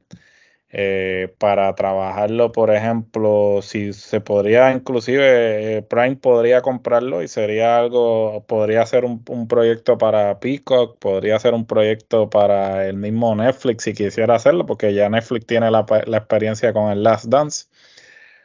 [0.71, 7.79] eh, para trabajarlo por ejemplo si se podría inclusive eh, Prime podría comprarlo y sería
[7.79, 13.83] algo podría ser un, proyecto para Peacock podría ser un proyecto para el mismo Netflix
[13.83, 17.65] si quisiera hacerlo porque ya Netflix tiene la, la experiencia con el Last Dance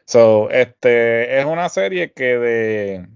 [0.07, 3.07] So, este es una serie que de,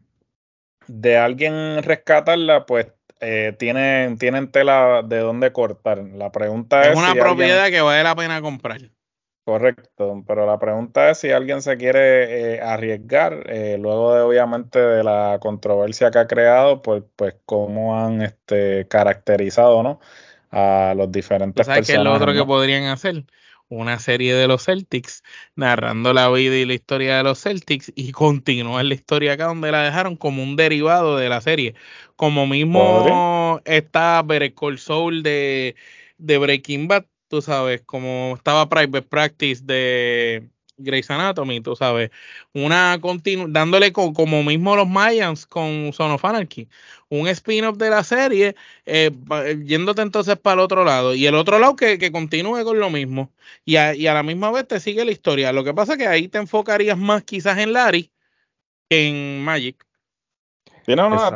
[0.86, 2.86] de alguien rescatarla, pues
[3.20, 5.98] eh, tienen, tienen tela de dónde cortar.
[5.98, 6.90] La pregunta es.
[6.90, 8.80] Es una propiedad que vale la pena comprar.
[9.48, 14.78] Correcto, pero la pregunta es si alguien se quiere eh, arriesgar, eh, luego de obviamente
[14.78, 20.00] de la controversia que ha creado, pues, pues cómo han este, caracterizado ¿no?
[20.50, 23.24] a los diferentes ¿Sabes qué es lo otro que podrían hacer?
[23.70, 25.22] una serie de los Celtics,
[25.54, 29.72] narrando la vida y la historia de los Celtics y continúa la historia acá donde
[29.72, 31.74] la dejaron como un derivado de la serie.
[32.16, 35.74] Como mismo está Better Soul de,
[36.18, 42.10] de Breaking Bad, tú sabes, como estaba Private Practice de Grey's Anatomy, tú sabes,
[42.54, 46.68] una continu dándole como mismo los Mayans con Son of Anarchy,
[47.08, 48.54] un spin-off de la serie,
[48.86, 49.10] eh,
[49.64, 52.90] yéndote entonces para el otro lado, y el otro lado que, que continúe con lo
[52.90, 53.32] mismo,
[53.64, 55.52] y a, y a, la misma vez te sigue la historia.
[55.52, 58.10] Lo que pasa es que ahí te enfocarías más quizás en Larry
[58.88, 59.87] que en Magic.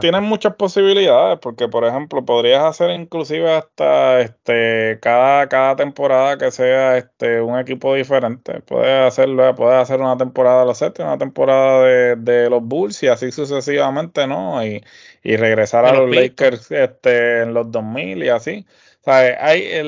[0.01, 6.51] Tienen, muchas posibilidades, porque por ejemplo, podrías hacer inclusive hasta este cada, cada temporada que
[6.51, 8.63] sea este un equipo diferente.
[8.63, 11.85] Puedes hacerlo, puedes hacer una temporada de los Celtics, una temporada
[12.17, 14.65] de, los Bulls y así sucesivamente, ¿no?
[14.65, 14.83] Y,
[15.23, 18.67] y regresar a los Lakers este, en los 2000 y así.
[19.05, 19.83] Hay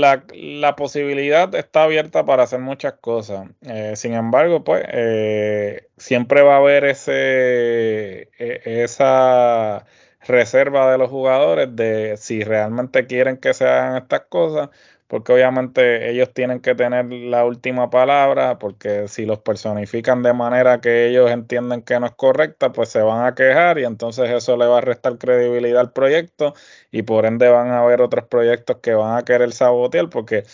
[0.00, 3.48] la, posibilidad está abierta para hacer muchas cosas.
[3.62, 9.84] Eh, sin embargo, pues eh, siempre va a haber ese, e, esa,
[10.26, 14.70] reserva de los jugadores de si realmente quieren que se hagan estas cosas
[15.10, 20.80] porque obviamente ellos tienen que tener la última palabra, porque si los personifican de manera
[20.80, 24.56] que ellos entienden que no es correcta, pues se van a quejar y entonces eso
[24.56, 26.54] le va a restar credibilidad al proyecto
[26.92, 30.44] y por ende van a haber otros proyectos que van a querer sabotear, porque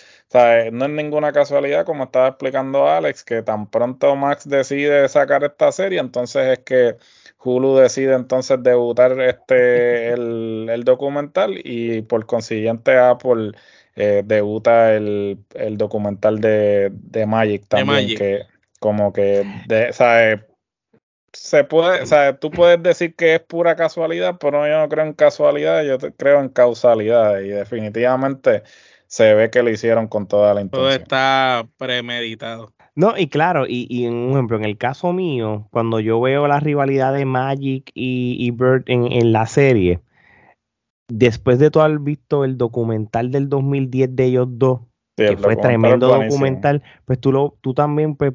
[0.73, 5.71] no es ninguna casualidad, como estaba explicando Alex, que tan pronto Max decide sacar esta
[5.71, 6.97] serie, entonces es que
[7.45, 13.53] Hulu decide entonces debutar este el, el documental y por consiguiente Apple
[13.97, 15.39] eh, debuta el,
[15.73, 16.93] documental de,
[17.27, 18.43] Magic también, que
[18.79, 19.91] como que, de,
[21.33, 25.15] Se puede, o tú puedes decir que es pura casualidad, pero yo no creo en
[25.15, 28.63] casualidad, yo creo en causalidad y definitivamente
[29.07, 30.91] se ve que lo hicieron con toda la intención.
[30.91, 32.73] Todo está premeditado.
[32.95, 36.61] No, y claro, y, y un ejemplo, en el caso mío, cuando yo veo la
[36.61, 40.01] rivalidad de Magic y, y Bird en, en la serie,
[41.09, 44.81] después de tú haber visto el documental del 2010 de ellos dos,
[45.17, 48.35] que fue tremendo documental, pues tú, lo, tú también, pues,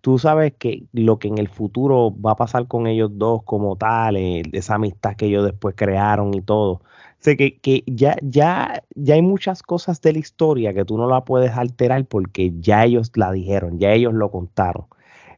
[0.00, 3.76] tú sabes que lo que en el futuro va a pasar con ellos dos como
[3.76, 6.82] tal, esa amistad que ellos después crearon y todo.
[7.18, 11.08] sé que, que ya, ya, ya hay muchas cosas de la historia que tú no
[11.08, 14.86] la puedes alterar porque ya ellos la dijeron, ya ellos lo contaron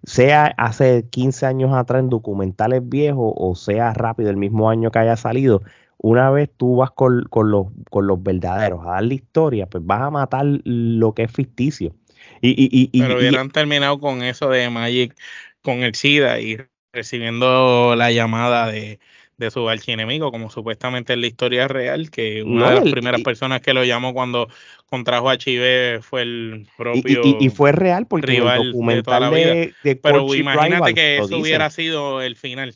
[0.07, 4.99] sea hace 15 años atrás en documentales viejos o sea rápido el mismo año que
[4.99, 5.63] haya salido,
[6.05, 10.03] una vez tú vas con, los, con los verdaderos a dar la historia, pues vas
[10.03, 11.95] a matar lo que es ficticio.
[12.43, 15.17] Y, y, y, Pero hubieran terminado con eso de Magic,
[15.63, 16.59] con el SIDA y
[16.93, 18.99] recibiendo la llamada de,
[19.39, 23.63] de su archienemigo, como supuestamente en la historia real, que una de las primeras personas
[23.63, 24.49] que lo llamó cuando
[24.85, 27.23] contrajo HIV fue el propio.
[27.41, 32.21] Y, fue real porque rival el documental de, de, Pero imagínate que eso hubiera sido
[32.21, 32.75] el final.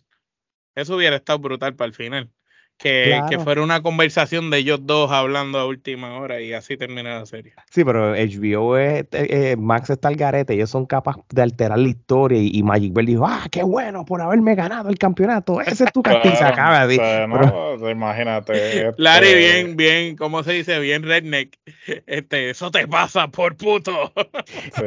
[0.75, 2.31] Eso hubiera estado brutal para el final
[2.79, 7.27] que, fuera una conversación de ellos dos hablando a última hora y así termina la
[7.27, 7.53] serie.
[7.71, 11.79] Sí, pero HBO es, eh, eh, Max está al garete, ellos son capaces de alterar
[11.79, 15.85] la historia y, Magic Bell dijo, ah, qué bueno por haberme ganado el campeonato, ese
[15.85, 18.93] es tu castigo, se acaba de no, imagínate.
[18.97, 20.79] Larry, este bien, bien, ¿cómo se dice?
[20.79, 21.59] Bien redneck,
[22.07, 24.13] este, eso te pasa por puto.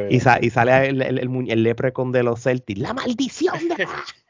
[0.08, 3.86] Y, y, sale el, el, el, el, leprecon de los Celtics, la maldición de...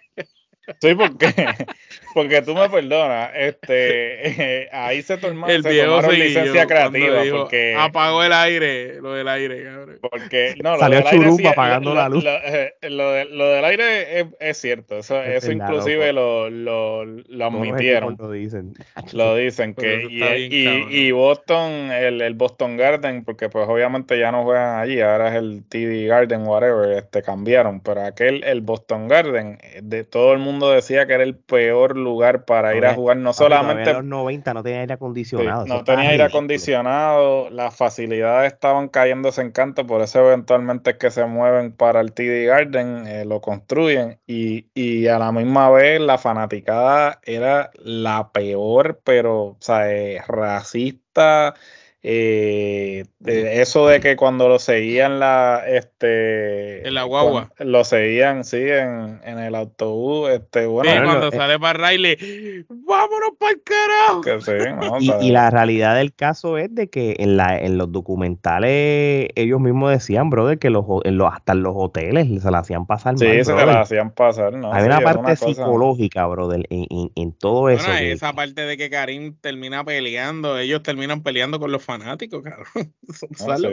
[0.80, 1.26] Sí, porque,
[2.14, 7.22] porque tú me perdonas, este, ahí se, tomó, el se tomaron licencia creativa.
[7.30, 9.98] porque, apagó el aire, lo del aire, cabrón.
[10.00, 12.24] Porque, no, lo Salió Churupa apagando la luz.
[12.26, 18.16] Eh, lo, lo, del aire es, es cierto, eso, eso inclusive lo, lo, lo admitieron.
[18.18, 18.74] Lo dicen.
[19.12, 24.32] Lo dicen, que y, y, y, Boston, el, el Boston Garden, porque pues obviamente ya
[24.32, 29.08] no juegan allí, ahora es el TD Garden, whatever, este cambiaron, pero aquel, el Boston
[29.08, 33.16] Garden, de todo el mundo decía que era el peor lugar para ir a jugar,
[33.16, 33.90] no solamente...
[33.90, 35.66] En los 90 no tenía aire acondicionado.
[35.66, 41.11] no tenía aire acondicionado, las facilidades estaban cayéndose en canto, por eso eventualmente es que
[41.11, 46.01] se mueven para el TD Garden, eh, lo construyen y, y, a la misma vez
[46.01, 51.55] la fanaticada era la peor, pero, o sea, eh, racista
[52.04, 57.52] eh, eso de que cuando lo seguían la este en la guagua.
[57.58, 63.30] lo seguían sí en, en el autobús este bueno cuando eh, sale para Riley vámonos
[63.38, 67.92] para el carajo y, la realidad del caso es de que en la en los
[67.92, 72.58] documentales ellos mismos decían brother que los, en los hasta en los hoteles se la
[72.58, 77.32] hacían pasar sí se la hacían pasar no hay una parte psicológica brother en, en,
[77.32, 82.42] todo eso esa parte de que Karim termina peleando ellos terminan peleando con los fanáticos,
[83.37, 83.70] claro.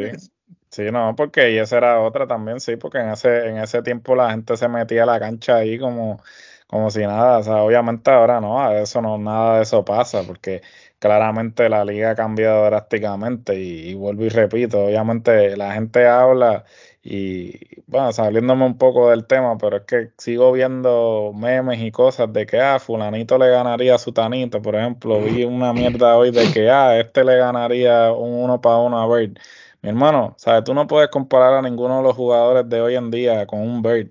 [0.69, 0.83] sí.
[0.91, 4.57] no, porque esa era otra también, sí, porque en ese, en ese tiempo la gente
[4.57, 6.21] se metía a la cancha ahí como,
[6.67, 10.61] como si nada, o sea, obviamente ahora no, eso no, nada de eso pasa, porque
[10.99, 16.65] claramente la liga ha cambiado drásticamente y, vuelvo y repito, obviamente la gente habla
[17.03, 22.31] y bueno, saliéndome un poco del tema, pero es que sigo viendo memes y cosas
[22.33, 26.31] de que, ah, fulanito le ganaría a su tanito, por ejemplo, vi una mierda hoy
[26.31, 29.37] de que, ah, este le ganaría un uno para uno a Bird.
[29.81, 30.63] Mi hermano, ¿sabes?
[30.65, 33.81] Tú no puedes comparar a ninguno de los jugadores de hoy en día con un
[33.81, 34.09] Bird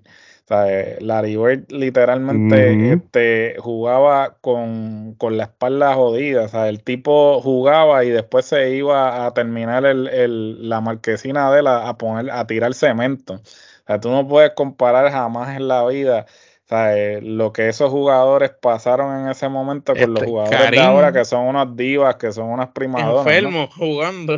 [0.49, 6.43] sea, Larry Bird literalmente este, jugaba con, la espalda jodida.
[6.43, 11.59] O sea, el tipo jugaba y después se iba a terminar el, la marquesina de
[11.59, 13.35] él a, poner, a tirar cemento.
[13.35, 16.25] O sea, tú no puedes comparar jamás en la vida
[16.71, 21.11] eh, lo que esos jugadores pasaron en ese momento con los este, jugadores de ahora,
[21.11, 23.25] que son unas divas, que son unas primadoras.
[23.25, 24.37] Enfermos jugando.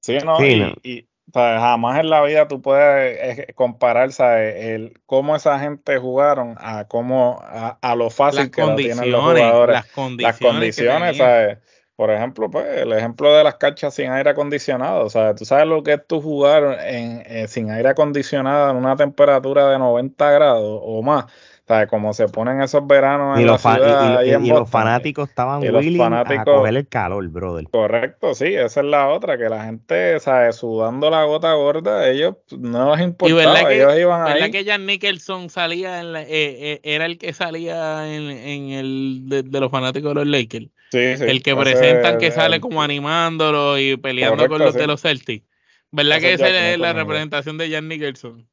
[0.00, 5.98] Sí, no, y, jamás en la vida tú puedes eh, comparar El, cómo esa gente
[5.98, 9.74] jugaron a cómo a, lo fácil que tienen los jugadores.
[9.74, 10.22] Las condiciones.
[10.22, 11.58] Las condiciones
[11.96, 15.04] Por ejemplo, pues, el ejemplo de las canchas sin aire acondicionado.
[15.04, 18.76] O sea, tú sabes lo que es tú jugar en, eh, sin aire acondicionado en
[18.76, 21.26] una temperatura de 90 grados o más
[21.68, 24.22] sea, Como se ponen esos veranos en la ciudad.
[24.22, 27.66] Y, los fanáticos estaban willing a coger el calor, brother.
[27.70, 30.56] Correcto, sí, esa es la otra, que la gente, ¿sabes?
[30.56, 36.00] Sudando la gota gorda, ellos no les importaba, ellos iban ¿verdad que Jan Nicholson salía,
[36.00, 40.66] en eh, eh, era el que salía en, el de, los fanáticos de los Lakers?
[40.90, 41.24] Sí, sí.
[41.24, 45.44] El que presentan que sale como animándolo y peleando con los de los Celtics.
[45.90, 48.46] ¿Verdad que esa es la representación de Jan Nicholson?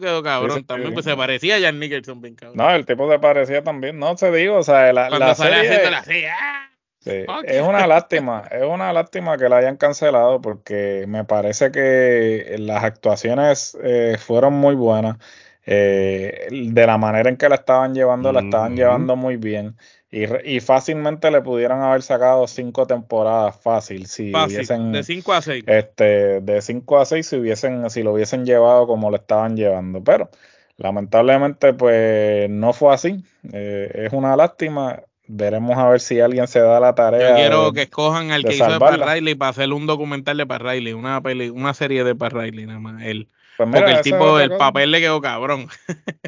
[0.00, 2.56] Quedó cabrón también, pues se parecía a Jan Nicholson, bien cabrón.
[2.56, 5.90] No, el tipo se parecía también, no se digo, o sea, la, Cuando la serie...
[5.90, 6.04] La
[6.38, 6.68] ¡ah!
[7.00, 12.54] Sí, es una lástima, es una lástima que la hayan cancelado porque me parece que
[12.60, 15.16] las actuaciones eh, fueron muy buenas.
[15.64, 19.76] Eh, de la manera en que la estaban llevando, la estaban llevando muy bien.
[20.14, 25.64] Y, fácilmente le pudieran haber sacado cinco temporadas fácil si hubiesen de 5 a 6
[25.66, 30.04] este de 5 a 6 si hubiesen si lo hubiesen llevado como lo estaban llevando.
[30.04, 30.28] Pero
[30.76, 33.24] lamentablemente pues no fue así.
[33.54, 35.00] Eh, es una lástima.
[35.28, 38.56] Veremos a ver si alguien se da la tarea yo quiero que escojan al que
[38.56, 42.04] hizo de Pat Riley para hacer un documental de Pat Riley una peli, una serie
[42.04, 43.28] de Pat Riley nada más él
[43.70, 45.68] pues Porque el tipo, el papel le quedó cabrón.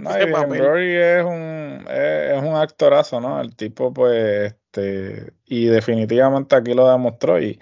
[0.01, 0.11] No,
[0.59, 3.41] Rory es un, es, un actorazo, ¿no?
[3.41, 7.41] El tipo, pues, este, y definitivamente aquí lo demostró.
[7.41, 7.59] Y,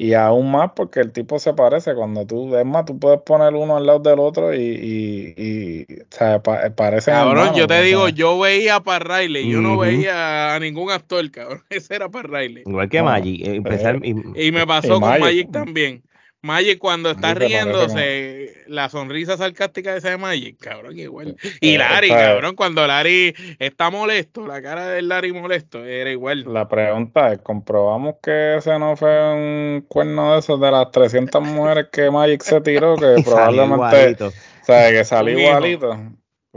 [0.00, 1.92] y aún más porque el tipo se parece.
[1.94, 6.00] Cuando tú, es más, tú puedes poner uno al lado del otro y, y, y
[6.02, 7.14] o sea, parecen.
[7.14, 11.64] Cabrón, yo te digo, yo veía para Riley, yo no veía a ningún actor, cabrón.
[11.70, 12.62] Ese era para Riley.
[12.64, 13.44] Igual que Magic.
[13.44, 16.02] Eh, empezar, y, me pasó con Magic también.
[16.42, 21.36] Magic cuando está riéndose, la sonrisa sarcástica de ese de Magic, cabrón, igual.
[21.60, 26.44] Y Larry, cabrón, cuando Larry está molesto, la cara de Larry molesto, era igual.
[26.46, 31.42] La pregunta es, ¿comprobamos que ese no fue un cuerno de esos de las 300
[31.42, 32.96] mujeres que Magic se tiró?
[32.96, 34.32] Que probablemente, o
[34.62, 35.98] sea, que salió igualito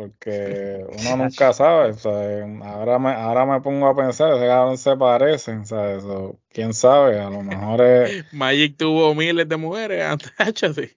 [0.02, 1.93] porque uno nunca sabe,
[2.64, 6.04] ahora me, ahora me pongo a pensar, ese cabrón se parecen, ¿sabes?
[6.49, 8.26] quién sabe, a lo mejor es...
[8.34, 10.04] Magic tuvo miles de mujeres
[10.38, 10.89] antes, sí.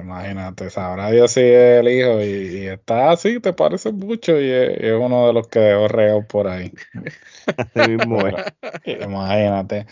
[0.00, 4.92] imagínate, sabrá Dios si es el hijo y, está así, te parece mucho y es,
[4.98, 6.72] uno de los que dejó reo por ahí.
[8.84, 9.86] Imagínate.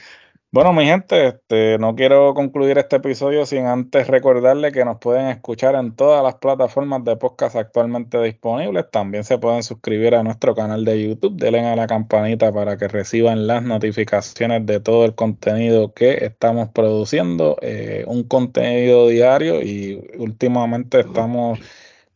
[0.52, 5.28] Bueno, mi gente, este, no quiero concluir este episodio sin antes recordarle que nos pueden
[5.28, 8.90] escuchar en todas las plataformas de podcast actualmente disponibles.
[8.90, 11.36] También se pueden suscribir a nuestro canal de YouTube.
[11.36, 16.68] Denle a la campanita para que reciban las notificaciones de todo el contenido que estamos
[16.70, 17.56] produciendo.
[17.62, 21.60] Eh, un contenido diario y últimamente estamos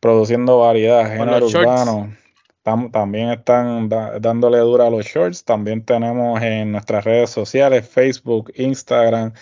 [0.01, 2.09] produciendo variedad, género urbano
[2.91, 5.45] también están dándole dura a los shorts.
[5.45, 9.33] También tenemos en nuestras redes sociales, Facebook, Instagram,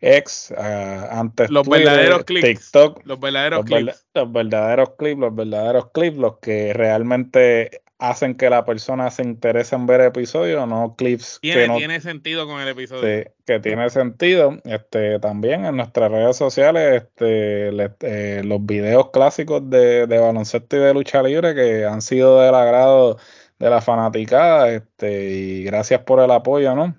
[0.00, 4.06] X, uh, antes los verdaderos clips, TikTok, los verdaderos clips.
[4.14, 9.74] los verdaderos clips, los verdaderos clips, los que realmente hacen que la persona se interese
[9.74, 13.32] en ver episodios, no clips tiene, que no, tiene sentido con el episodio.
[13.44, 14.56] que tiene sentido.
[14.64, 17.70] Este, también en nuestras redes sociales, este,
[18.00, 23.18] eh, los videos clásicos de, baloncesto y de lucha libre que han sido del agrado
[23.58, 26.96] de la fanaticada, este, y gracias por el apoyo, ¿no?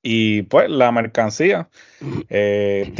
[0.00, 1.68] Y pues la mercancía,
[2.28, 2.92] eh,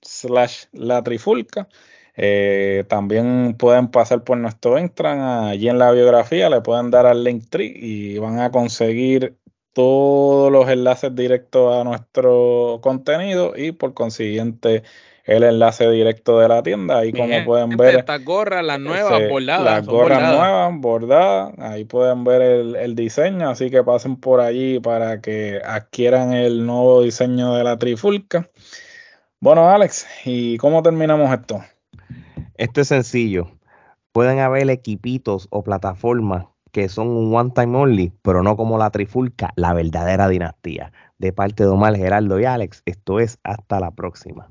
[0.00, 1.68] slash la trifulca.
[2.16, 7.24] Eh, también pueden pasar por nuestro Instagram, allí en la biografía le pueden dar al
[7.24, 9.36] link tree y van a conseguir
[9.72, 14.82] todos los enlaces directos a nuestro contenido y por consiguiente
[15.24, 16.98] el enlace directo de la tienda.
[16.98, 17.96] Ahí como pueden ver.
[17.96, 19.64] Estas gorras, las nuevas bordadas.
[19.64, 21.54] Las gorras nuevas bordadas.
[21.58, 23.48] Ahí pueden ver el, el, diseño.
[23.48, 28.50] Así que pasen por allí para que adquieran el nuevo diseño de la trifulca.
[29.38, 31.62] Bueno, Alex, ¿y cómo terminamos esto?
[32.62, 33.50] Esto es sencillo.
[34.12, 38.90] Pueden haber equipitos o plataformas que son un one time only, pero no como la
[38.90, 40.92] trifulca, la verdadera dinastía.
[41.18, 44.48] De parte de Omar, Geraldo y Alex, esto es hasta la próxima.